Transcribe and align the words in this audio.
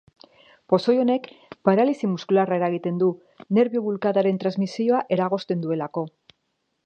Pozoi 0.73 0.93
honek 1.01 1.27
paralisi 1.69 2.09
muskularra 2.13 2.57
eragiten 2.61 2.97
du, 3.03 3.11
nerbio-bulkadaren 3.59 4.41
transmisioa 4.45 5.03
eragozten 5.17 5.65
duelako. 5.67 6.07